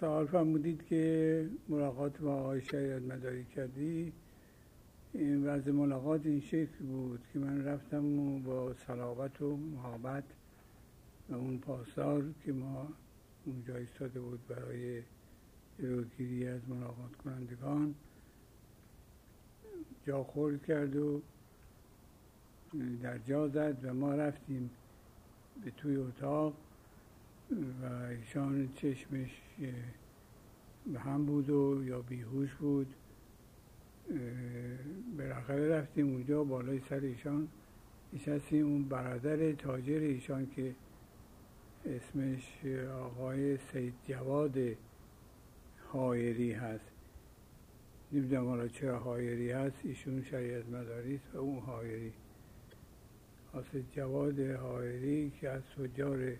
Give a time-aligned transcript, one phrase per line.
[0.00, 4.12] سوال فرمودید که ملاقات با آقای شریعت مداری کردی.
[5.12, 10.24] این وضع ملاقات این شکل بود که من رفتم و با صلابت و محابت
[11.28, 12.88] و اون پاسدار که ما
[13.44, 15.02] اونجا ایستاده بود برای
[15.78, 17.94] جلوگیری از ملاقات کنندگان
[20.06, 21.20] جا خورد کرد و
[23.02, 24.70] در جا زد و ما رفتیم
[25.64, 26.67] به توی اتاق.
[27.50, 29.42] و ایشان چشمش
[30.92, 32.94] به هم بود و یا بیهوش بود.
[35.18, 37.48] بالاخره رفتیم اونجا بالای سر ایشان
[38.12, 38.66] نشستیم.
[38.66, 40.74] اون برادر تاجر ایشان که
[41.84, 44.58] اسمش آقای سید جواد
[45.92, 46.90] هایری هست.
[48.12, 52.12] نمی‌دونم حالا چرا هایری هست ایشون شریعت مداری است و اون هایری
[53.52, 56.36] حاصل جواد هایری که از تجار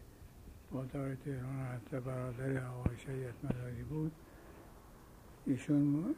[0.73, 4.13] بازار تهران و برادر آقای شریعت مداری بود.
[5.47, 6.15] ایشون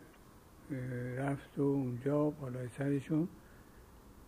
[1.16, 3.28] رفت و اونجا بالای سرشون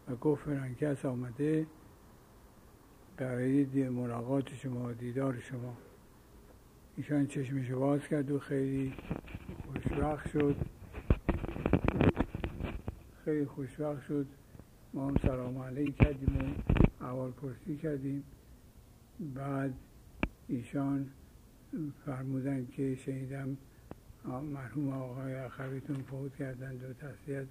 [0.09, 1.67] و گفت فرانکس آمده
[3.17, 5.77] برای ملاقات شما دیدار شما.
[6.97, 8.95] ایشان چشمش باز کرد و خیلی
[9.67, 10.57] خوشبخت شد.
[13.25, 14.27] خیلی خوشبخت شد.
[14.95, 16.37] ما هم سلام علیک کردیم
[17.01, 18.25] و اول پرسی کردیم.
[19.35, 19.75] بعد
[20.53, 21.07] ایشان
[22.07, 23.57] فرمودن که شنیدم
[24.53, 27.47] مرحوم آقای اخویتون فوت کردند و تسلیت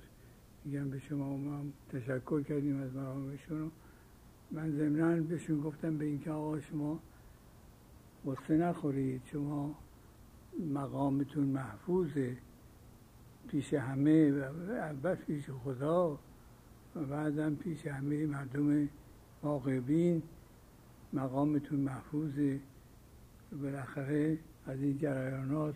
[0.65, 3.71] میگم به شما ما تشکر کردیم از مرحومشون
[4.51, 6.99] من ضمنا بهشون گفتم به اینکه آقا شما
[8.25, 9.21] غصه نخورید.
[9.25, 9.75] شما
[10.73, 12.37] مقامتون محفوظه
[13.47, 16.19] پیش همه و اول پیش خدا
[16.95, 18.89] و بعدم پیش همه مردم
[19.43, 20.21] واقعبین
[21.13, 22.59] مقامتون محفوظه
[23.51, 25.75] بالاخره از این جریانات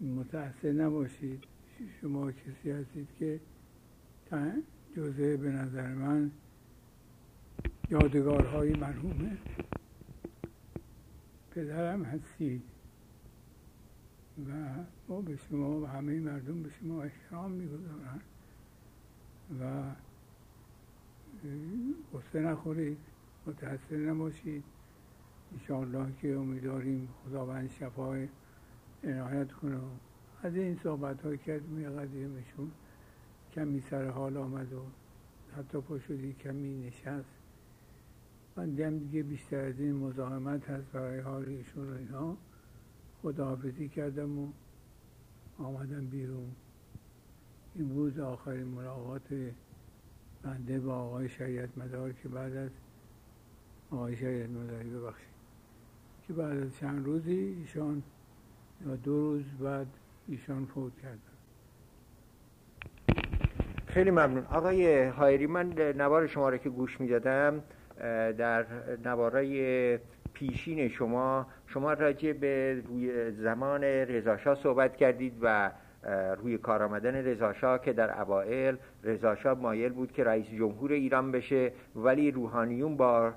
[0.00, 1.44] متأثر نباشید.
[2.00, 3.40] شما کسی هستید که
[4.96, 6.30] جزء به نظر من
[7.90, 9.38] یادگارهای مرحوم
[11.50, 12.62] پدرم هستید
[14.48, 14.50] و
[15.08, 18.20] ما به شما و همه مردم به شما احترام می‌گذارن
[19.60, 19.82] و
[22.12, 22.98] غصه نخورید
[23.46, 24.75] متحصر نباشید.
[25.52, 28.28] انشاءالله که امیدواریم خداوند شفای
[29.04, 29.78] عنایت کنه.
[30.42, 31.62] از این صحبت های کرد
[31.98, 32.70] قدیمشون
[33.52, 34.82] کمی سر حال آمد و
[35.56, 37.36] حتی پشودی کمی نشست.
[38.56, 42.36] من دم دیگه بیشتر از این مزاحمت هست برای حال ایشون و اینا.
[43.22, 44.48] خداحافظی کردم و
[45.58, 46.50] آمدم بیرون.
[47.74, 49.52] این بود آخرین ملاقات
[50.42, 52.70] بنده با آقای شریعت مدار که بعد از
[53.90, 55.35] آقای شریعت مداری ببخشید.
[56.26, 58.02] که بعد از چند روزی ایشان
[58.86, 59.86] یا دو روز بعد
[60.28, 61.18] ایشان فوت کردن.
[63.86, 64.44] خیلی ممنون.
[64.52, 67.62] آقای هایری من نوار شما رو که گوش می‌دادم
[68.38, 68.66] در
[69.04, 69.98] نوارای
[70.32, 75.70] پیشین شما شما راجع به روی زمان رضاشاه صحبت کردید و
[76.36, 81.72] روی کار آمدن رضاشاه که در اوائل رضاشاه مایل بود که رئیس جمهور ایران بشه
[81.96, 83.32] ولی روحانیون با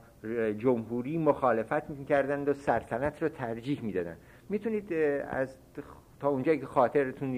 [0.58, 4.18] جمهوری مخالفت می‌کردند و سلطنت رو ترجیح می‌دادند.
[4.50, 4.94] می‌تونید
[5.30, 5.56] از
[6.20, 7.34] تا اونجایی که خاطرتون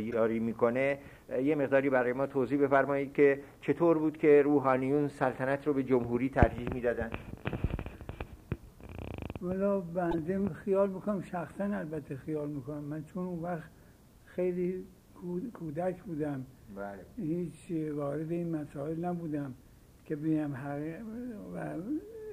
[0.00, 0.98] یاری می‌کنه
[1.42, 6.28] یه مقداری برای ما توضیح بفرمایید که چطور بود که روحانیون سلطنت رو به جمهوری
[6.28, 7.10] ترجیح می‌دادن
[9.42, 12.84] ولی بنده خیال می‌کنم شخصا البته خیال می‌کنم.
[12.84, 13.70] من چون اون وقت
[14.24, 14.84] خیلی
[15.54, 16.46] کودک بودم.
[16.76, 16.98] بله.
[17.16, 19.54] هیچ وارد این مسائل نبودم.
[20.10, 20.52] که بیم
[21.54, 21.58] و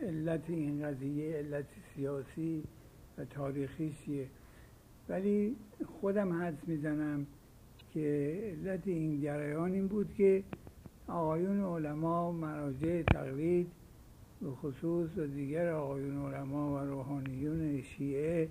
[0.02, 1.66] علت این قضیه علت
[1.96, 2.64] سیاسی
[3.18, 4.28] و تاریخی چیه.
[5.10, 5.56] ولی
[5.86, 7.28] خودم حدس می‌زنم
[7.94, 10.44] که علت این جریان این بود که
[11.08, 13.68] آقایون علما مراجع تقلید
[14.42, 18.50] به خصوص و دیگر آقایون علما و روحانیون شیعه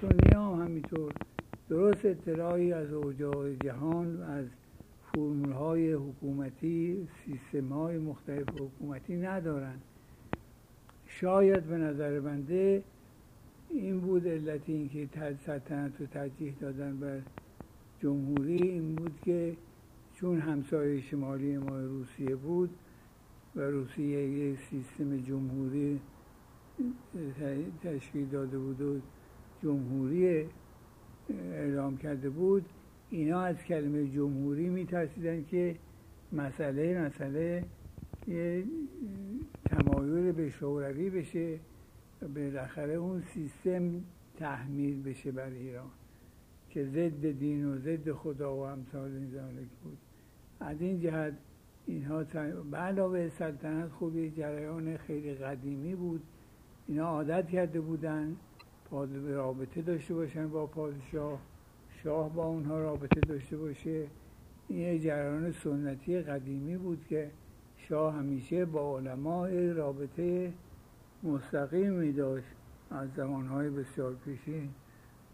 [0.00, 1.12] سنی هم همینطور
[1.68, 4.46] درست اطلاعی از اوجاع جهان و از
[5.14, 9.82] فرمول های حکومتی سیستم های مختلف حکومتی ندارند
[11.06, 12.82] شاید به نظر بنده
[13.70, 15.08] این بود علت اینکه
[15.46, 17.20] سلطنت رو ترجیح دادن بر
[18.00, 19.56] جمهوری این بود که
[20.14, 22.70] چون همسایه شمالی ما روسیه بود
[23.56, 26.00] و روسیه یک سیستم جمهوری
[27.82, 29.00] تشکیل داده بود و
[29.62, 30.46] جمهوری
[31.52, 32.64] اعلام کرده بود
[33.14, 35.76] اینا از کلمه جمهوری میترسیدن که
[36.32, 37.64] مسئله مسئله
[38.28, 38.64] یه
[39.64, 41.58] تمایل به شوروی بشه
[42.22, 44.02] و بالاخره اون سیستم
[44.38, 45.90] تحمیل بشه بر ایران
[46.70, 49.98] که ضد دین و ضد خدا و امثال این بود.
[50.60, 51.34] از این جهت
[51.86, 52.24] اینها
[52.70, 56.22] به علاوه سلطنت خوب یک جریان خیلی قدیمی بود.
[56.88, 58.36] اینا عادت کرده بودن
[59.26, 61.40] رابطه داشته باشن با پادشاه.
[62.04, 64.06] شاه با اونها رابطه داشته باشه
[64.68, 67.30] این یک جریان سنتی قدیمی بود که
[67.76, 70.52] شاه همیشه با علماء رابطه
[71.22, 72.46] مستقیمی داشت.
[72.90, 74.70] از زمانهای بسیار پیشین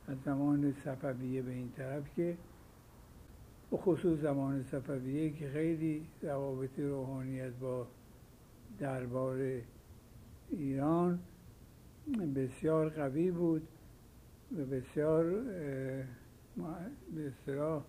[0.09, 2.37] از زمان صفویه به این طرف که
[3.71, 7.87] به خصوص زمان صفویه که خیلی روابط روحانیت با
[8.79, 9.61] دربار
[10.51, 11.19] ایران
[12.35, 13.69] بسیار قوی بود
[14.59, 15.43] و بسیار
[17.17, 17.83] بسیار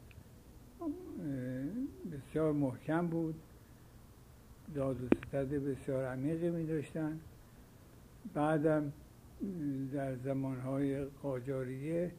[2.11, 3.35] بسیار محکم بود.
[4.75, 7.19] داد و ستد بسیار عمیقی می داشتن.
[8.33, 8.91] بعدم
[9.93, 12.11] در زمانهای قاجاریه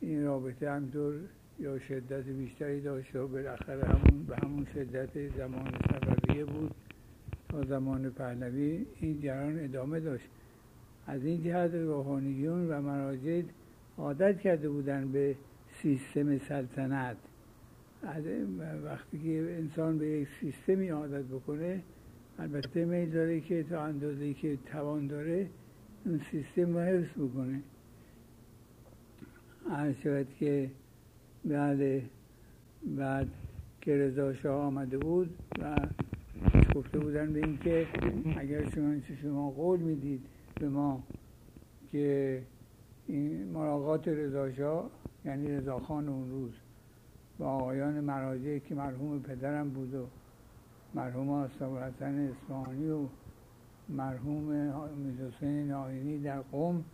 [0.00, 1.14] این رابطه هم دور
[1.58, 6.74] یا شدت بیشتری داشت و بالاخره همون به همون شدت زمان صفویه بود.
[7.48, 10.28] تا زمان پهلوی این جران ادامه داشت.
[11.06, 13.42] از این جهت روحانیون و مراجع
[13.98, 15.36] عادت کرده بودن به
[15.84, 17.16] سیستم سلطنت.
[18.84, 21.82] وقتی که انسان به یک سیستمی عادت بکنه
[22.38, 25.46] البته میل داره که تا اندازه که توان داره
[26.06, 27.60] اون سیستم رو حفظ بکنه.
[29.70, 30.70] هر شود که
[31.44, 32.02] بعد
[32.96, 33.28] بعد
[33.80, 35.76] که رضا شاه آمده بود و
[36.74, 37.86] گفته بودن به اینکه
[38.36, 40.26] اگر شما شما قول می‌دید
[40.60, 41.02] به ما
[41.92, 42.42] که
[43.06, 44.90] این مراقات رضا شاه
[45.24, 46.52] یعنی رضا خان اون روز
[47.38, 50.06] با آقایان مراجعی که مرحوم پدرم بود و
[50.94, 52.98] مرحوم آستاب حسن اصفهانی و
[53.88, 54.42] مرحوم
[54.96, 56.84] میرحسین ناینی در قوم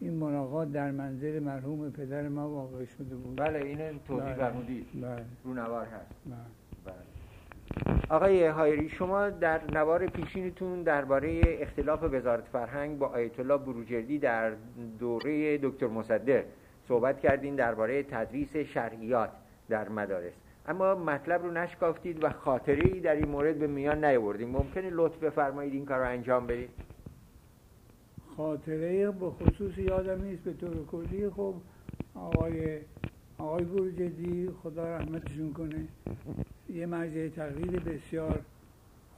[0.00, 4.34] این ملاقات در منزل مرحوم پدر ما واقع شده بود بله این توضیح بله.
[4.34, 5.24] فرمودید بله.
[5.44, 6.36] رو نوار هست بله.
[6.84, 6.94] بله.
[8.08, 14.52] آقای هایری شما در نوار پیشینتون درباره اختلاف وزارت فرهنگ با آیت الله بروجردی در
[14.98, 16.44] دوره دکتر مصدق
[16.88, 19.30] صحبت کردین درباره تدریس شرعیات
[19.68, 20.32] در مدارس.
[20.66, 25.18] اما مطلب رو نشکافتید و خاطره ای در این مورد به میان نیاوردید ممکنه لطف
[25.18, 26.70] بفرمایید این کار رو انجام بدید؟
[28.36, 31.30] خاطره به خصوص یادم نیست به طور کلی.
[31.30, 31.54] خب
[32.14, 32.78] آقای
[33.38, 35.84] آقای بروجدی خدا رحمتشون کنه
[36.68, 38.40] یه مرجع تقلید بسیار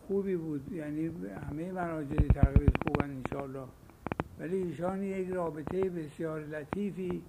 [0.06, 0.72] خوبی بود.
[0.72, 1.10] یعنی
[1.50, 3.66] همه مراجع تقلید خوبن انشاءالله.
[4.40, 7.22] ولی ایشان یک رابطه بسیار لطیفی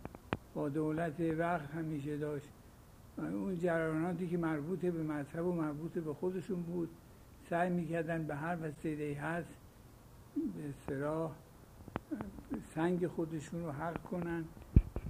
[0.54, 2.50] با دولت وقت همیشه داشت.
[3.18, 6.90] اون جریاناتی که مربوط به مذهب و مربوط به خودشون بود
[7.50, 9.54] سعی می‌کردن به هر وسیله هست
[10.36, 11.32] به اصطلاح
[12.76, 14.44] سنگ خودشون رو حق کنن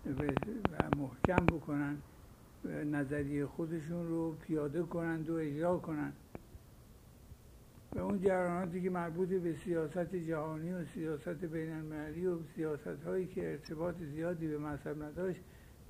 [0.06, 1.98] و محکم بکنن
[2.92, 6.14] نظریه خودشون رو پیاده کنند و اجرا کنن.
[7.96, 13.28] و اون جریاناتی که مربوط به سیاست جهانی و سیاست بین المللی و سیاست هایی
[13.28, 15.42] که ارتباط زیادی به مذهب نداشت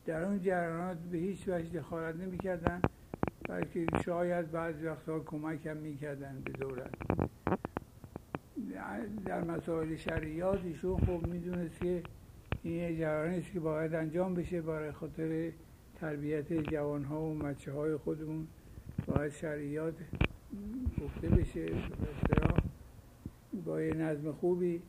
[0.06, 2.81] در اون جریانات به هیچ وجه دخالت نمی‌کردن
[3.50, 6.92] بلکه شاید بعض وقتها کمک هم می‌کردن به دولت
[9.25, 12.03] در مسائل شریعات ایشون خب می‌دونست که
[12.63, 15.51] این جریانی است که باید انجام بشه برای خاطر
[15.96, 18.48] تربیت جوان ها و مچه های خودمون.
[19.08, 19.96] باید شریعات
[21.05, 21.65] گفته بشه
[23.65, 24.81] با یه نظم خوبی.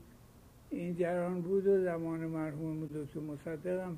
[0.71, 3.97] این جریان بود و زمان مرحوم دکتر مصدق هم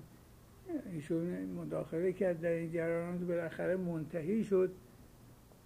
[0.93, 4.71] ایشون مداخله کرد در این جریانات بالاخره منتهی شد.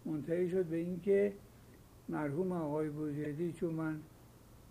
[0.05, 1.33] منتهی شد به اینکه
[2.09, 4.00] مرحوم آقای بوزیدی چون من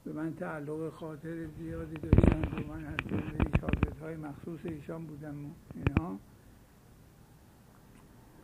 [0.05, 3.37] به من تعلق خاطر زیادی داشتن و من از جمله
[4.01, 5.35] های مخصوص ایشان بودم
[5.75, 6.19] اینها.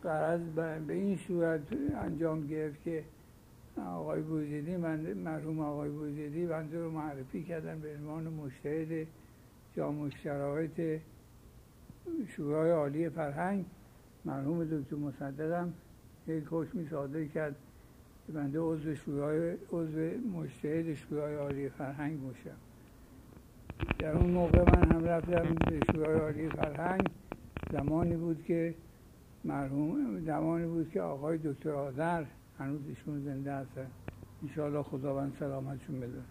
[0.04, 0.40] قرض
[0.86, 1.60] به این صورت
[1.94, 3.04] انجام گرفت که
[3.76, 9.06] آقای بوزیدی من مرحوم آقای بوزیدی بنده رو معرفی کردن به عنوان مشتهد
[9.76, 11.00] جامع شرایط
[12.28, 13.64] شورای عالی فرهنگ.
[14.24, 15.72] مرحوم دکتر مصدقم
[16.26, 17.56] یک حکمی صادر کرد
[18.26, 20.00] که بنده عضو شورای عضو
[20.38, 22.56] مجتهد شورای عالی فرهنگ باشم.
[24.00, 27.10] در اون موقع من هم رفتم به شورای عالی فرهنگ.
[27.72, 28.74] زمانی بود که
[29.44, 32.24] مرحوم زمانی بود که آقای دکتر آذر
[32.58, 33.86] هنوز ایشون زنده هستن
[34.42, 36.22] انشاءالله خداوند سلامتشون بده.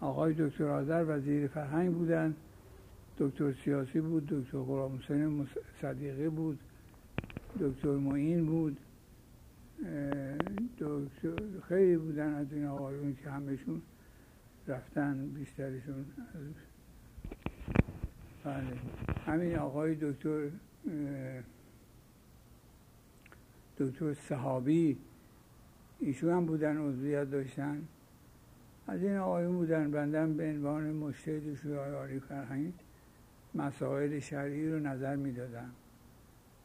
[0.00, 2.34] آقای دکتر آذر وزیر فرهنگ بودن.
[3.18, 5.46] دکتر سیاسی بود دکتر غلام حسین
[5.82, 6.58] صدیقی بود.
[7.60, 8.76] دکتر معین بود.
[10.78, 13.82] دکتر خیلی بودن از این آقایون که همشون
[14.68, 16.04] رفتن بیشترشون
[18.44, 18.64] بله.
[19.26, 20.48] همین آقای دکتر
[23.78, 24.98] دکتر صحابی
[26.00, 27.82] ایشون هم بودن عضویت داشتن.
[28.86, 32.72] از این آقایون بودن بندم به عنوان مشتهد شورای عالی فرهنگ
[33.54, 35.70] مسائل شرعی رو نظر می‌دادم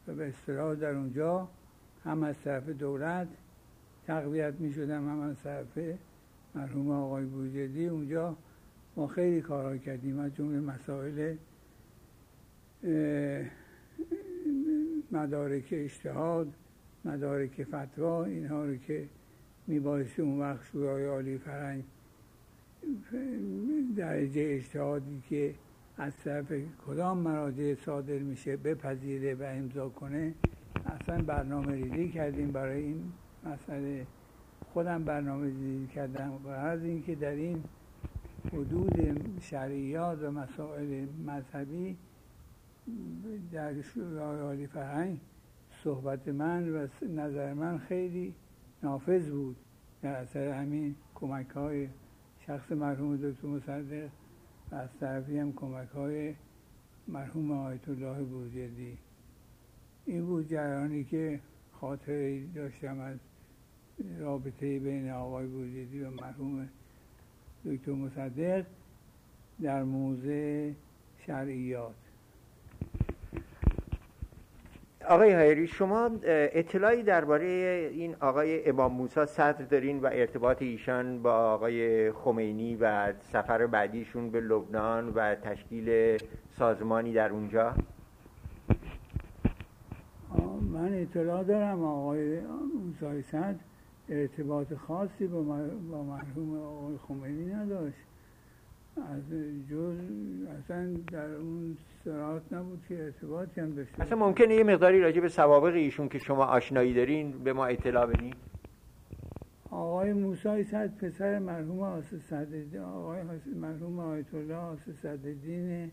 [0.08, 1.48] و به اصطلاح در اونجا
[2.04, 3.28] هم از طرف دولت
[4.06, 5.78] تقویت می شدم هم از طرف
[6.54, 7.86] مرحوم آقای بوجدی.
[7.86, 8.36] اونجا
[8.96, 11.36] ما خیلی کارها کردیم از جمله مسائل
[15.12, 16.52] مدارک اجتهاد
[17.04, 19.08] مدارک فتوا اینها رو که
[19.66, 21.84] میبایستی اون وقت شورای عالی فرنگ
[23.96, 25.54] درجه اجتهادی که
[25.98, 26.52] از طرف
[26.86, 30.34] کدام مراجع صادر میشه بپذیره و امضا کنه
[30.86, 33.12] اصلا برنامه ریزی کردیم برای این
[33.44, 34.06] مسئله.
[34.72, 37.64] خودم برنامه ریزی کردم و از اینکه در این
[38.52, 41.96] حدود شرعیات و مسائل مذهبی
[43.52, 45.18] در شورای عالی فرهنگ
[45.84, 48.34] صحبت من و نظر من خیلی
[48.82, 49.56] نافذ بود.
[50.02, 51.88] در اثر همین کمک های
[52.46, 54.08] شخص مرحوم دکتر مصدق
[54.70, 56.34] و از طرفی هم کمک های
[57.08, 58.98] مرحوم آیت الله بوزیدی
[60.06, 61.40] این بود جریانی که
[61.72, 63.18] خاطره داشتم از
[64.18, 66.68] رابطه بین آقای بوزیدی و مرحوم
[67.64, 68.66] دکتر مصدق
[69.62, 70.72] در موضع
[71.26, 72.03] شرعیات.
[75.08, 77.46] آقای هایری شما اطلاعی درباره
[77.92, 84.30] این آقای امام موسا صدر دارین و ارتباط ایشان با آقای خمینی و سفر بعدیشون
[84.30, 86.18] به لبنان و تشکیل
[86.58, 87.74] سازمانی در اونجا؟
[90.72, 92.40] من اطلاع دارم آقای
[92.84, 93.54] موسای صدر
[94.08, 95.42] ارتباط خاصی با
[96.02, 98.13] مرحوم آقای خمینی نداشت.
[98.96, 99.22] از
[99.70, 99.98] جز
[100.58, 105.28] اصلا در اون سرات نبود که ارتباطی هم داشته اصلا ممکنه یه مقداری راجع به
[105.28, 108.34] سوابق ایشون که شما آشنایی دارین به ما اطلاع بدین؟
[109.70, 113.22] آقای موسی صد پسر مرحوم آسه صددین آقای
[113.56, 115.90] مرحوم آیت الله آسه صددین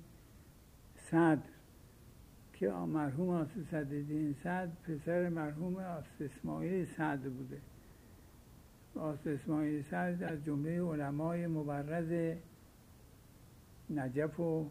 [0.95, 1.49] صدر
[2.53, 7.57] که مرحوم آسه صددین صدر پسر مرحوم آسه اسماعیل صدر بوده.
[8.95, 12.37] آسه اسماعیل صدر از جمله علمای مبرز
[13.95, 14.69] نجف و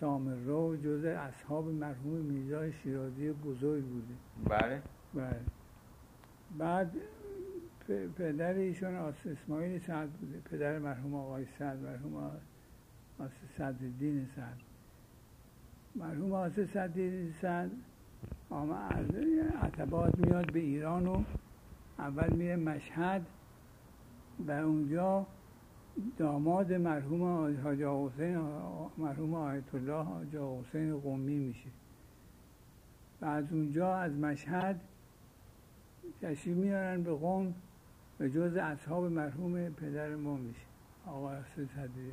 [0.00, 4.14] سامرو جز اصحاب مرحوم میزای شیرازی بزرگ بوده.
[4.48, 4.82] بله.
[5.14, 5.40] بله.
[6.58, 6.92] بعد
[8.16, 10.40] پدر ایشون آس اسماعیل سعد بوده.
[10.50, 12.14] پدر مرحوم آقای سعد مرحوم
[13.18, 14.56] آس صدرالدین سعد
[15.94, 17.70] مرحوم آس صدرالدین سعد
[18.90, 19.14] از
[19.62, 21.22] عتبات میاد به ایران و
[21.98, 23.26] اول میره مشهد
[24.46, 25.26] و اونجا
[26.18, 27.22] داماد مرحوم
[27.62, 28.38] حاج حسین
[28.98, 31.68] مرحوم آیت الله حاج حسین قومی میشه.
[33.20, 34.80] و از اونجا از مشهد
[36.22, 37.54] تشریف میارن به قوم
[38.20, 40.66] و جز اصحاب مرحوم پدر ما میشه.
[41.06, 42.12] آقا صدی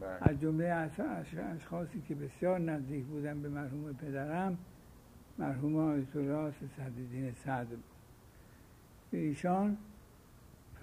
[0.00, 0.18] بله.
[0.20, 0.90] از جمله
[1.54, 4.58] اشخاصی که بسیار نزدیک بودن به مرحوم پدرم
[5.38, 7.84] مرحوم آیت الله صدیدین سعد بود.
[9.10, 9.76] ایشان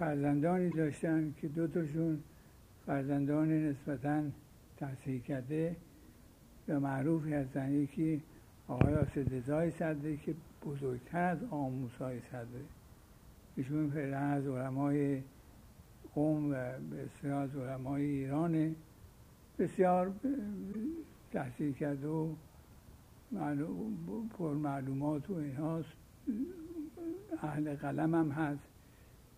[0.02, 2.22] فرزندانی داشتن که دو تاشون
[2.86, 4.22] فرزندان نسبتا
[4.76, 5.76] تحصیل کرده
[6.68, 7.72] و معروفی هستن.
[7.72, 8.22] یکی
[8.68, 10.34] آقای آسدزای صدره که
[10.66, 12.64] بزرگتر از آموسای صدره.
[13.56, 15.22] ایشون فعلا از علمای
[16.14, 16.54] قوم و
[16.92, 18.74] بسیار از علمای ایرانه.
[19.58, 20.12] بسیار
[21.32, 22.28] تحصیل کرده و
[24.38, 25.92] پر معلومات و اینهاست
[27.42, 28.71] اهل قلم هم هست.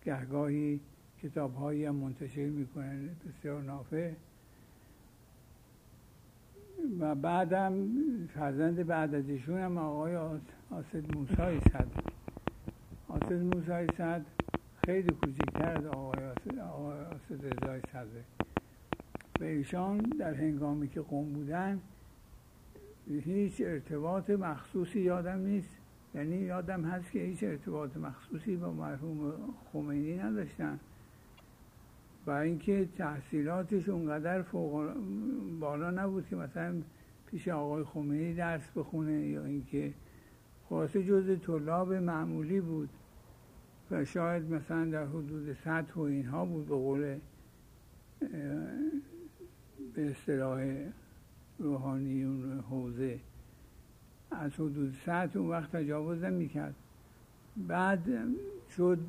[0.05, 0.79] گهگاهی
[1.23, 3.09] کتاب هایی هم منتشر می‌کنن.
[3.39, 4.11] بسیار نافع.
[6.99, 7.87] و بعدم
[8.35, 10.15] فرزند بعد از ایشون هم آقای
[10.71, 11.87] آسد موسای صد.
[13.09, 14.25] آسد موسای صد
[14.85, 18.23] خیلی کوچکتر از آقای آسد, آقای آسد رضای صدره
[19.39, 21.81] و ایشان در هنگامی که قوم بودن
[23.07, 25.84] هیچ ارتباط مخصوصی یادم نیست.
[26.15, 29.33] یعنی یادم هست که هیچ ارتباط مخصوصی با مرحوم
[29.73, 30.79] خمینی نداشتن
[32.27, 34.93] و اینکه تحصیلاتش اونقدر فوق
[35.59, 36.81] بالا نبود که مثلا
[37.31, 39.93] پیش آقای خمینی درس بخونه یا اینکه
[40.69, 42.89] خلاصه جز طلاب معمولی بود
[43.91, 47.17] و شاید مثلا در حدود سطح و اینها بود به قول
[49.93, 50.75] به اصطلاح
[51.59, 53.19] روحانیون حوزه.
[54.31, 56.75] از حدود ساعت اون وقت تجاوز می‌کرد
[57.57, 58.09] بعد
[58.77, 58.99] شد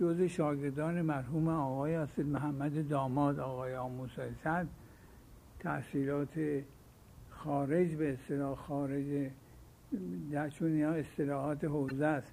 [0.00, 4.66] جز شاگردان مرحوم آقای اصل محمد داماد آقای آموسای صد
[5.60, 6.62] تحصیلات
[7.30, 9.30] خارج به اصطلاح خارج
[10.30, 12.32] در چون اینا اصطلاحات حوزه است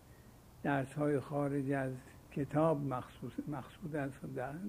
[0.63, 1.91] درس های خارج از
[2.31, 4.11] کتاب مخصوص مقصود از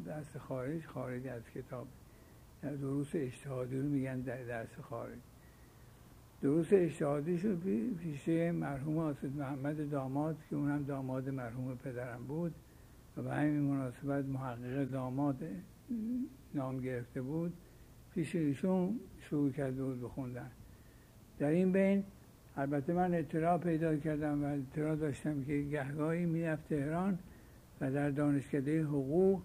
[0.07, 1.87] درس خارج خارج از کتاب.
[2.63, 5.19] در دروس اجتهادی رو میگن در درس خارج.
[6.43, 7.63] دروس اجتهادی شد
[7.99, 12.55] پیشه مرحوم آسد محمد داماد که اونم داماد مرحوم پدرم بود.
[13.17, 15.43] و به همین مناسبت محقق داماد
[16.55, 17.53] نام گرفته بود.
[18.15, 20.51] پیش ایشون شروع کرده بود بخوندن.
[21.39, 22.05] در این بین
[22.57, 27.19] البته من اطلاع پیدا کردم و اطلاع داشتم که گهگاهی می‌رفت تهران
[27.81, 29.43] و در دانشکده حقوق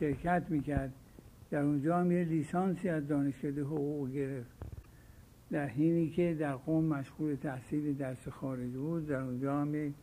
[0.00, 0.92] شرکت می‌کرد.
[1.50, 4.55] در اونجا هم یه لیسانسی از دانشکده حقوق گرفت.
[5.50, 9.94] در حینی که در قوم مشغول تحصیل درس خارج بود در اونجا هم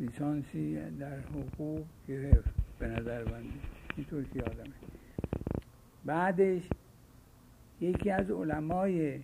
[0.00, 3.48] لیسانسی در حقوق گرفت به نظر بنده
[3.96, 4.74] اینطور که یادمه.
[6.04, 6.62] بعدش
[7.80, 9.20] یکی از علمای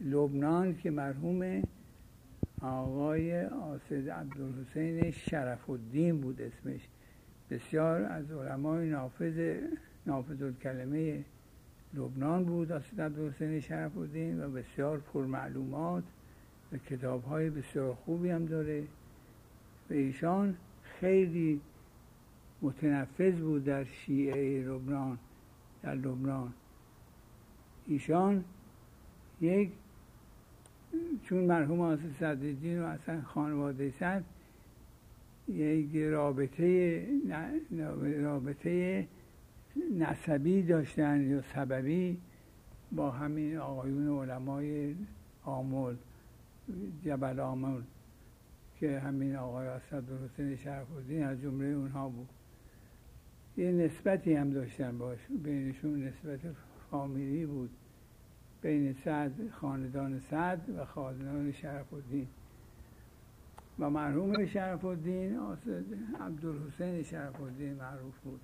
[0.00, 1.62] لبنان که مرحوم
[2.62, 6.88] آقای آسد عبدالحسین شرف الدین بود اسمش
[7.50, 9.56] بسیار از علمای نافذ
[10.06, 11.24] نافذ الکلمه
[11.94, 16.04] لبنان بود آسد عبدالحسین شرف الدین و بسیار پرمعلومات
[16.72, 18.82] و کتاب های بسیار خوبی هم داره.
[19.90, 21.60] و ایشان خیلی
[22.62, 25.18] متنفذ بود در شیعه لبنان
[25.82, 26.52] در لبنان.
[27.86, 28.44] ایشان
[29.40, 29.70] یک
[31.22, 34.24] چون مرحوم آسد صدرالدین و اصلا خانواده صد
[35.48, 37.06] یک رابطه
[38.22, 39.06] رابطه
[39.98, 42.18] نسبی داشتن یا سببی
[42.92, 44.94] با همین آقایون علمای
[45.44, 45.96] آمول
[47.04, 47.82] جبل آمول
[48.80, 52.28] که همین آقای اسدالحسین شرف الدین از جمله اونها بود.
[53.56, 55.18] یه نسبتی هم داشتن باش.
[55.44, 56.40] بینشون نسبت
[56.90, 57.70] فامیلی بود.
[58.62, 62.28] بین سعد خاندان سعد و خاندان شرف الدین
[63.78, 65.38] و مرحوم شرف الدین
[66.20, 68.40] عبدالحسین شرف الدین معروف بود.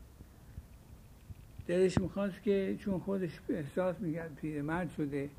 [1.70, 5.30] دلش می‌خواست که چون خودش احساس می‌کرد پیرمرد شده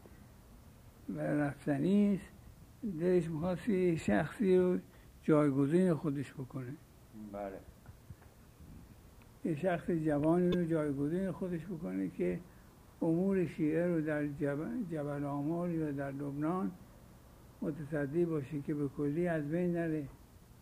[1.16, 2.32] و رفتنی است
[3.00, 4.78] دلش می‌خواست یه شخصی رو
[5.24, 6.74] جایگزین خودش بکنه.
[7.34, 7.60] بله.
[9.46, 12.40] یه شخص جوانی رو جایگزین خودش بکنه که
[13.02, 16.72] امور شیعه رو در جبل, جبل آمال یا در لبنان
[17.62, 20.08] متصدی باشه که به کلی از بین نره.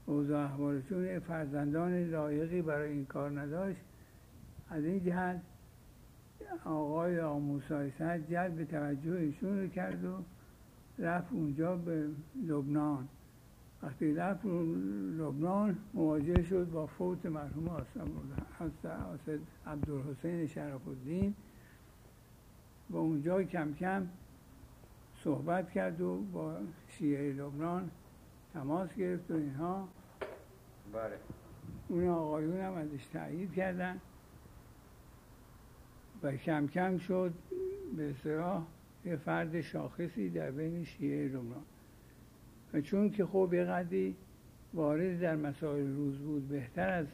[0.06, 3.82] اوضاع احوالشون فرزندان لایقی برای این کار نداشت.
[4.70, 5.42] از این جهت
[6.66, 10.24] آقای آموسای سد جلب توجه ایشون رو کرد و
[11.00, 12.08] رفت اونجا به
[12.48, 13.08] لبنان.
[13.84, 17.86] وقتی رفت لبنان مواجه شد با فوت مرحوم
[18.60, 21.36] حضرت عبدالحسین شرف الدین
[22.90, 24.08] و اونجا کم کم
[25.24, 26.58] صحبت کرد و با
[26.88, 27.90] شیعه لبنان
[28.54, 29.88] تماس گرفت و اینها.
[30.94, 31.18] بله.
[31.88, 34.02] اون آقایون هم ازش تایید کردن.
[36.24, 37.34] و کم کم شد.
[37.98, 38.68] به اصطلاح
[39.06, 41.64] یه فرد شاخصی در بین شیعه لبنان
[42.74, 44.16] و چون که خب یه قدری
[44.74, 47.08] وارد در مسائل روز بود بهتر از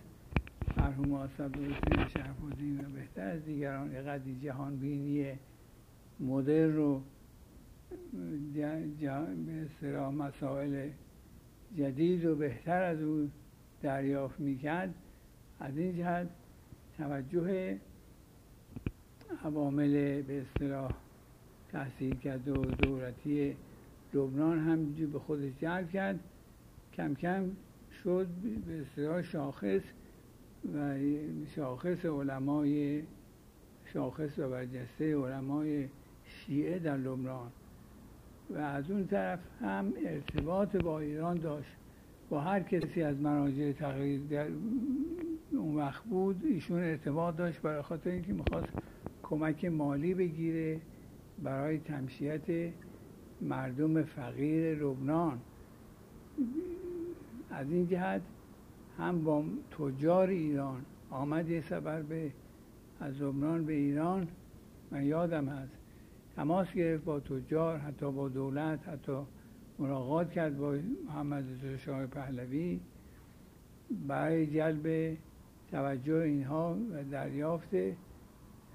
[0.77, 5.33] مرحوم شرف شرفوزین و بهتر از دیگران یه قدری جهان بینی
[6.19, 7.01] مدر رو
[8.53, 10.89] به اصطلاح مسائل
[11.77, 13.29] جدید و بهتر از او
[13.81, 14.93] دریافت می‌کرد.
[15.59, 16.29] از این جهت
[16.97, 17.79] توجه
[19.45, 20.91] عوامل به اصطلاح
[21.71, 23.55] تحصیل کرده و دولتی
[24.13, 26.19] لبنان هم به خودش جلب کرد.
[26.93, 27.51] کم کم
[28.03, 28.27] شد
[28.67, 29.81] به اصطلاح شاخص
[30.75, 30.95] و
[31.55, 33.03] شاخص علمای
[33.93, 35.87] شاخص و برجسته علمای
[36.25, 37.51] شیعه در لبنان.
[38.49, 41.75] و از اون طرف هم ارتباط با ایران داشت.
[42.29, 44.47] با هر کسی از مراجع تغییر در
[45.51, 48.69] اون وقت بود ایشون ارتباط داشت برای خاطر اینکه می‌خواست
[49.29, 50.81] کمک مالی بگیره
[51.43, 52.73] برای تمشیت
[53.41, 55.39] مردم فقیر لبنان.
[57.49, 58.21] از این جهت
[58.97, 62.31] هم با تجار ایران آمد یه سفر به
[62.99, 64.27] از لبنان به ایران.
[64.91, 65.77] من یادم هست
[66.35, 69.17] تماس گرفت با تجار حتی با دولت حتی
[69.79, 72.79] ملاقات کرد با محمد شاه پهلوی
[74.07, 75.17] برای جلب
[75.71, 77.69] توجه اینها و دریافت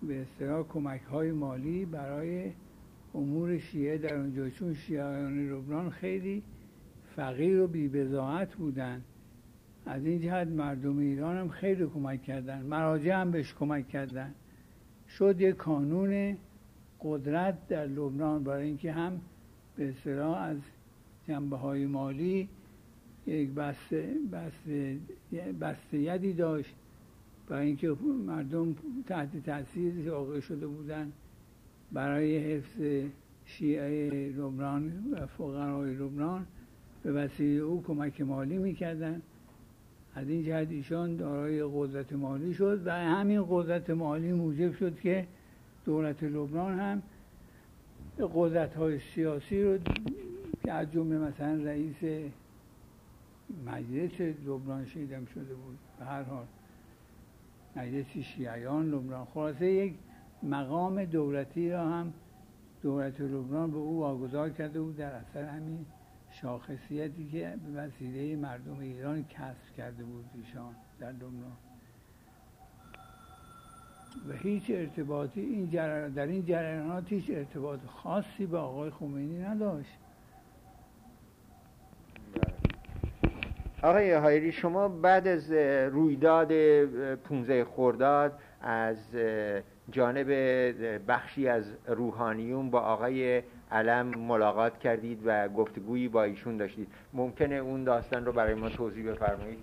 [0.02, 2.50] به اصطلاح کمک های مالی برای
[3.14, 4.50] امور شیعه در اونجا.
[4.50, 6.42] چون شیعیان لبنان خیلی
[7.16, 9.02] فقیر و بیبزاعت بودن.
[9.86, 12.62] از این جهت مردم ایران هم خیلی کمک کردن.
[12.62, 14.34] مراجع هم بهش کمک کردن.
[15.08, 16.36] شد یک کانون
[17.00, 18.44] قدرت در لبنان.
[18.44, 19.20] برای اینکه هم
[19.76, 20.58] به اصطلاح از
[21.28, 22.48] جنبه های مالی
[23.26, 24.98] یک بسته, بسته,
[25.60, 26.74] بسته یدی داشت.
[27.50, 28.74] برای اینکه مردم
[29.06, 31.12] تحت تاثیر واقع شده بودن
[31.92, 33.08] برای حفظ
[33.44, 36.46] شیعه لبنان و فقرای لبنان
[37.02, 39.22] به وسیله او کمک مالی می‌کردن.
[40.14, 45.26] از این جهت ایشان دارای قدرت مالی شد و همین قدرت مالی موجب شد که
[45.84, 47.02] دولت لبنان هم
[48.34, 49.78] قدرت های سیاسی رو
[50.64, 52.30] که از جمله مثلا رئیس
[53.66, 55.78] مجلس لبنان شیدم شده بود.
[55.98, 56.46] به هر حال
[57.76, 59.24] مجلس شیعیان لبنان.
[59.24, 59.94] خلاصه یک
[60.42, 62.12] مقام دولتی را هم
[62.83, 65.87] دولت لبنان به او واگذار کرده بود در اثر همین
[66.30, 71.56] شاخصیتی که به وسیله مردم ایران کسب کرده بود ایشان در لبنان.
[74.28, 75.64] و هیچ ارتباطی این
[76.09, 79.90] در این جریانات هیچ ارتباط خاصی با آقای خمینی نداشت.
[83.82, 85.52] آقای هایری شما بعد از
[85.92, 86.52] رویداد
[87.14, 88.96] 15 خرداد از
[89.90, 90.28] جانب
[91.08, 96.88] بخشی از روحانیون با آقای علم ملاقات کردید و گفتگویی با ایشون داشتید.
[97.12, 99.58] ممکنه اون داستان رو برای ما توضیح بفرمایید؟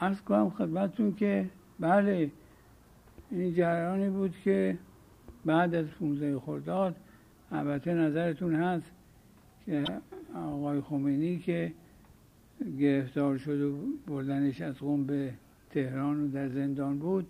[0.00, 1.48] عرض کنم خدمتتون که
[1.80, 2.30] بله
[3.30, 4.78] این جریانی بود که
[5.44, 6.96] بعد از 15 خرداد
[7.52, 8.92] البته نظرتون هست
[10.34, 11.72] آقای خمینی که
[12.78, 15.32] گرفتار شد و بردنش از قوم به
[15.70, 17.26] تهران و در زندان بود.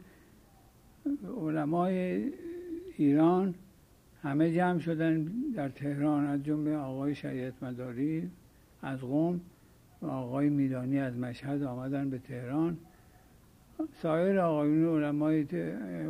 [1.41, 2.25] علمای
[2.97, 3.55] ایران
[4.23, 5.25] همه جمع شدن
[5.55, 8.31] در تهران از جمله آقای شریعت مداری
[8.83, 9.41] از قوم
[10.03, 12.77] و آقای میدانی از مشهد آمدن به تهران.
[14.03, 15.43] سایر آقایون علمای,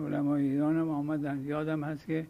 [0.06, 1.44] علمای ایران هم آمدن.
[1.44, 2.26] یادم هست که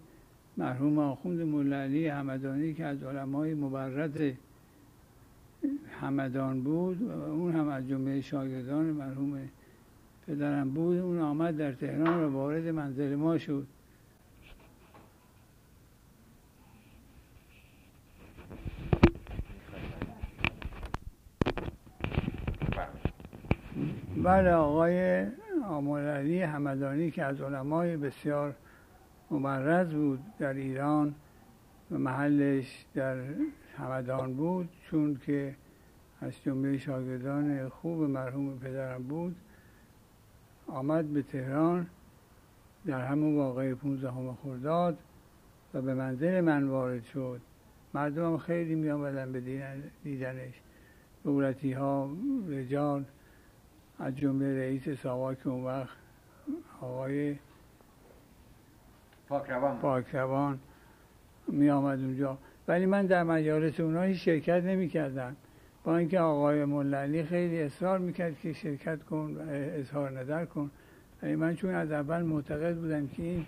[0.56, 4.36] مرحوم آخوند مولعلی همدانی که از علمای مبرد
[6.00, 9.48] همدان بود اون هم از جمله شاگردان مرحوم
[10.26, 10.96] پدرم بود.
[10.96, 13.66] اون آمد در تهران و وارد منزل ما شد.
[24.22, 25.26] بله آقای
[25.68, 28.54] آمولعلی همدانی که از علمای بسیار
[29.38, 31.14] مبرز بود در ایران
[31.90, 33.16] و محلش در
[33.78, 35.54] همدان بود چون که
[36.20, 39.36] از جمله شاگردان خوب مرحوم پدرم بود
[40.66, 41.86] آمد به تهران
[42.86, 44.10] در همون واقع 15
[44.42, 44.98] خرداد
[45.74, 47.40] و به منزل من وارد شد.
[47.94, 49.40] مردم خیلی می آمدن به
[50.04, 50.54] دیدنش.
[51.24, 52.10] دولتی ها
[52.48, 53.04] رجال
[53.98, 55.96] از جمله رئیس ساواک اون وقت
[56.80, 57.36] آقای
[59.32, 59.78] پاکروان.
[59.78, 60.58] پاکروان.
[61.48, 62.38] می آمد اونجا.
[62.68, 65.36] ولی من در مجالس اونها هیچ شرکت نمی کردم.
[65.84, 70.70] با اینکه آقای مللی خیلی اصرار می‌کرد که شرکت کن و اظهار نظر کن.
[71.22, 73.46] ولی من چون از اول معتقد بودم که این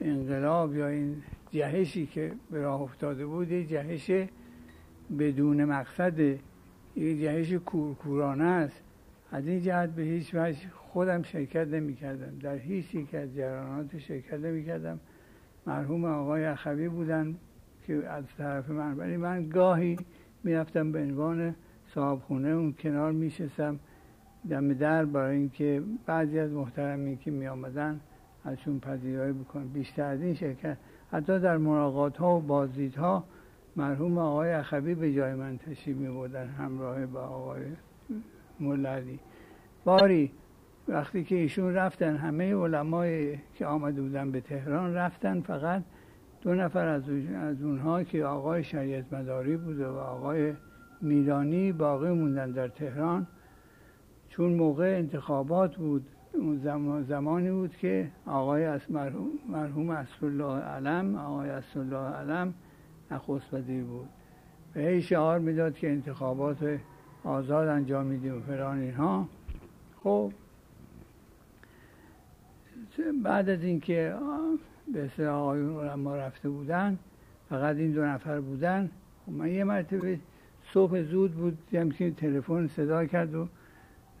[0.00, 4.10] انقلاب یا این جهشی که به راه افتاده بود یه جهش
[5.18, 6.38] بدون مقصد یه
[6.96, 8.82] جهش کورکورانه است.
[9.32, 10.58] از این جهت به هیچ وجه
[10.98, 15.00] خودم شرکت نمی کردم در هیچ یک از جرانات شرکت نمی کردم
[15.66, 17.36] مرحوم آقای اخوی بودن
[17.86, 19.96] که از طرف من ولی من گاهی
[20.44, 21.54] می‌رفتم به عنوان
[21.94, 23.78] صاحب خونه اون کنار میشستم.
[24.50, 28.00] دم در برای اینکه بعضی از محترمین که می آمدن
[28.44, 29.68] ازشون پذیرایی بکنم.
[29.68, 30.76] بیشتر از این شرکت.
[31.12, 33.24] حتی در مراقات ها و بازدیدها
[33.76, 37.62] مرحوم آقای اخوی به جای من تشریف می بودن همراه با آقای
[38.60, 39.18] مولدی
[39.84, 40.32] باری
[40.88, 45.82] وقتی که ایشون رفتن همه علمای که آمده بودن به تهران رفتن فقط
[46.40, 47.02] دو نفر از,
[47.34, 50.52] از اونها که آقای شریعت مداری بوده و آقای
[51.00, 53.26] میلانی باقی موندن در تهران.
[54.28, 61.50] چون موقع انتخابات بود اون زمانی بود که آقای از مرحوم, مرحوم الله علم آقای
[61.76, 62.54] الله علم
[63.10, 64.08] نخست وزیر بود.
[64.76, 66.78] و هی شعار می‌داد که انتخابات
[67.24, 69.28] آزاد انجام میدیم و اینها.
[70.02, 70.32] خب
[73.22, 74.14] بعد از اینکه
[74.92, 76.98] به اصطلاح آقایون ما رفته بودن
[77.48, 78.90] فقط این دو نفر بودن
[79.26, 80.18] خب من یه مرتبه
[80.72, 83.48] صبح زود بود دیدم که تلفن صدا کرد و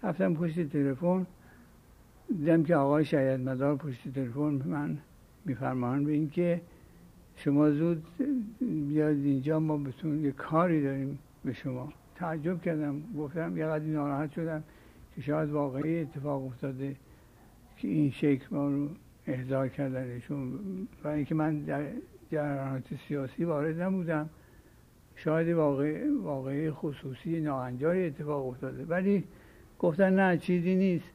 [0.02, 1.26] رفتم پشت تلفن.
[2.28, 4.98] دیدم که آقای شاید مدار پشت تلفن من
[5.44, 6.60] میفرمان به اینکه
[7.36, 8.04] شما زود
[8.60, 11.92] بیاد اینجا ما بتون یه کاری داریم به شما.
[12.14, 14.62] تعجب کردم گفتم یه قدری ناراحت شدم
[15.14, 16.96] که شاید واقعی اتفاق افتاده.
[17.78, 18.88] که این شکل ما رو
[19.26, 20.58] احضار کردنشون
[21.04, 21.84] و اینکه من در
[22.32, 24.28] جریانات سیاسی وارد نبودم.
[25.16, 28.84] شاید واقع واقعی خصوصی ناهنجاری اتفاق افتاده.
[28.84, 29.24] ولی
[29.78, 31.10] گفتن نه چیزی نیست.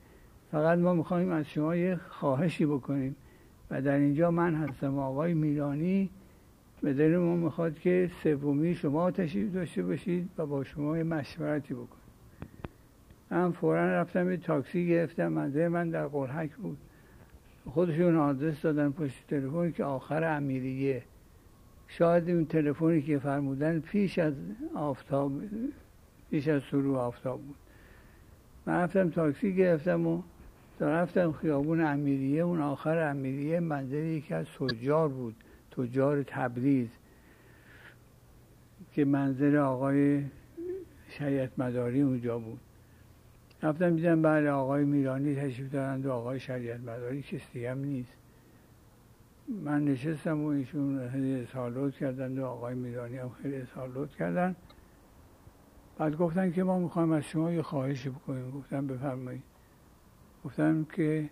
[0.51, 3.15] فقط ما می‌خوایم از شما یه خواهشی بکنیم.
[3.71, 6.09] و در اینجا من هستم آقای میلانی.
[6.81, 11.73] به دل ما می‌خواد که سومی شما تشریف داشته باشید و با شما یه مشورتی
[11.73, 12.02] بکنید
[13.33, 16.77] من فورا رفتم یه تاکسی گرفتم منزل من در قرحک بود.
[17.69, 21.03] خودشون آدرس دادن پشت تلفن که آخر امیریه.
[21.87, 24.33] شاید اون تلفنی که فرمودن پیش از
[24.75, 25.31] آفتاب
[26.31, 27.55] پیش از شروع آفتاب بود.
[28.65, 30.21] من رفتم تاکسی گرفتم و
[30.79, 32.41] رفتم خیابون امیریه.
[32.41, 35.35] اون آخر امیریه منزل یکی از تجار بود
[35.71, 36.89] تجار تبریز
[38.91, 40.23] که منزل آقای
[41.09, 42.59] شریعت مداری اونجا بود.
[43.63, 48.17] رفتم دیدم بله آقای میرانی تشریف دارند و آقای شریعت مداری کسی هم نیست.
[49.47, 54.55] من نشستم و ایشون خیلی سالوت کردن و آقای میرانی هم خیلی سالوت کردن.
[55.97, 58.51] بعد گفتن که ما می‌خوایم از شما یه خواهشی بکنیم.
[58.51, 59.43] گفتم بفرمایید.
[60.45, 61.29] گفتم که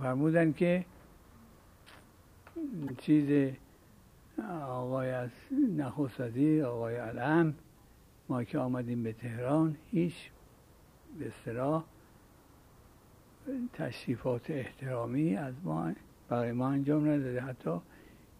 [0.00, 0.84] فرمودن که
[2.98, 3.52] چیز
[4.60, 5.30] آقای از
[5.76, 6.20] نخست
[6.64, 7.54] آقای علم
[8.28, 10.30] ما که آمدیم به تهران هیچ
[11.18, 11.84] به اصطلاح
[13.72, 15.92] تشریفات احترامی از ما
[16.28, 17.40] برای ما انجام نداده.
[17.40, 17.80] حتی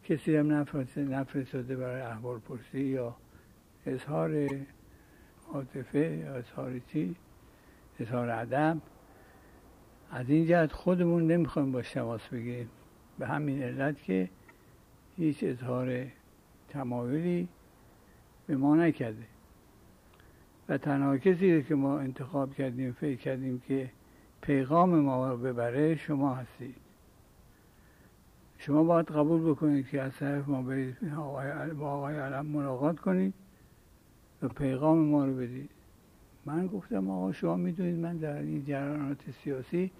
[0.04, 0.52] کسی هم
[0.98, 3.16] نفرستاده برای احوال پرسی یا
[3.86, 4.48] اظهار
[5.52, 7.16] عاطفه یا اظهار چی؟
[8.00, 8.78] اظهار ادب.
[10.10, 12.70] از این جهت خودمون نمی‌خوایم با شماس بگیریم.
[13.18, 14.28] به همین علت که
[15.16, 16.06] هیچ اظهار
[16.68, 17.48] تمایلی
[18.46, 19.26] به ما نکرده.
[20.70, 23.90] و تنها کسی که ما انتخاب کردیم فکر کردیم که
[24.40, 26.76] پیغام ما رو ببره شما هستید.
[28.58, 30.96] شما باید قبول بکنید که از طرف ما برید
[31.78, 33.34] با آقای علم ملاقات کنید
[34.42, 35.70] و پیغام ما رو بدید.
[36.46, 39.90] من گفتم آقا شما می‌دونید من در این جریانات سیاسی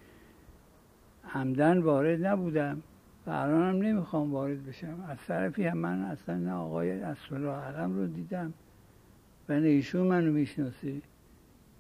[1.25, 2.83] همدن وارد نبودم
[3.27, 5.05] و الانم نمی‌خوام وارد بشم.
[5.09, 8.53] از طرفی هم من اصلا نه آقای اصلا علم رو دیدم
[9.59, 11.03] نه ایشون منو می‌شناسی.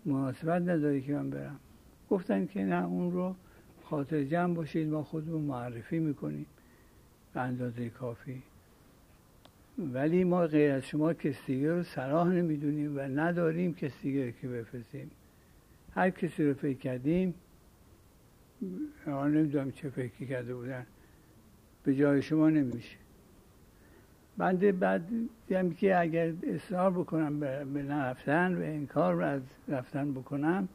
[0.04, 1.60] مناسبت نداری که من برم.
[2.10, 3.34] گفتن که نه اون رو
[3.84, 6.46] خاطر جمع باشید ما خودمون معرفی می‌کنیم
[7.34, 8.42] به اندازه کافی.
[9.78, 15.10] ولی ما غیر از شما کسی رو صلاح نمی‌دونیم و نداریم کسی که بفرستیم.
[15.94, 17.34] هر کسی رو فکر کردیم
[19.06, 20.86] آن نمی‌دونم چه فکری کرده بودن.
[21.84, 22.96] به جای شما نمیشه.
[24.40, 25.08] بنده بعد
[25.46, 27.40] دیدم که اگر اصرار بکنم
[27.74, 30.68] به نرفتن و این کار رو از رفتن بکنم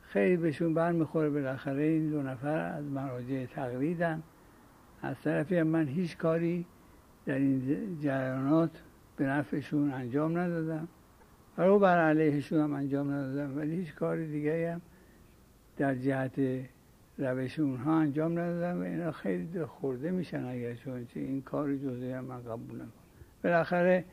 [0.00, 4.22] خیلی بهشون برمیخوره بالاخره این دو نفر از مراجع تقلیدن
[5.02, 6.66] از طرفی من هیچ کاری
[7.26, 8.70] در این جریانات
[9.16, 10.88] به نفعشون انجام ندادم.
[11.56, 14.80] رو بر علیهشون هم انجام ندادم ولی هیچ کار دیگه هم
[15.76, 16.40] در جهت
[17.18, 22.42] روش اونها انجام ندادم و اینا خیلی خورده میشن اگر چون این کار جزئی من
[22.42, 22.92] قبول نکنم.
[23.44, 24.04] بالاخره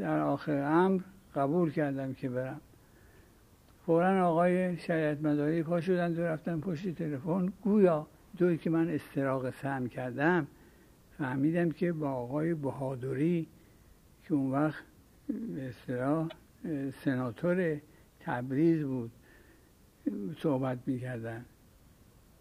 [0.00, 1.00] در آخر امر
[1.34, 2.60] قبول کردم که برم.
[3.86, 7.52] فورا آقای شریعت مداری پا شدن و رفتن پشت تلفن.
[7.62, 8.06] گویا
[8.38, 10.46] دوی که من استراق سهم کردم
[11.18, 13.46] فهمیدم که با آقای بهادری
[14.24, 14.84] که اون وقت
[15.54, 17.80] به سناتور
[18.20, 19.10] تبریز بود
[20.38, 21.44] صحبت می‌کردن.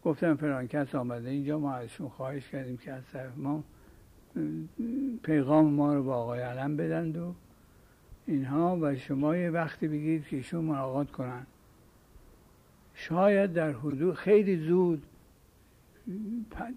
[0.06, 3.64] گفتم فلان کس آمده اینجا ما ازشون خواهش کردیم که از طرف ما
[5.24, 7.34] پیغام ما رو با آقای علم بدند و
[8.26, 11.46] اینها و شما یه وقتی بگید که ایشون ملاقات کنن.
[12.94, 15.04] شاید در حدود خیلی زود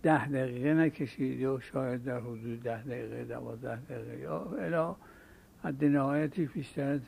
[0.03, 4.97] ده دقیقه نکشید یا شاید در حدود ده دقیقه دوازده دقیقه یا الا
[5.62, 7.01] حد نهایتی بیشتر از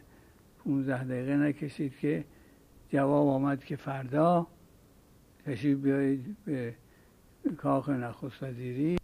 [0.65, 2.25] 15 دقیقه نکشید که
[2.89, 4.47] جواب آمد که فردا
[5.51, 6.75] تشریف بیایید به
[7.57, 9.00] کاخ نخست وزیری.